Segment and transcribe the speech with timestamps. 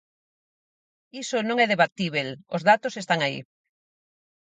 [1.23, 3.39] Iso non é debatíbel, os datos están aí.